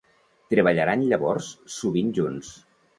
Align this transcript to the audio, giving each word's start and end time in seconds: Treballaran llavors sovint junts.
Treballaran 0.53 1.05
llavors 1.13 1.53
sovint 1.77 2.13
junts. 2.21 2.55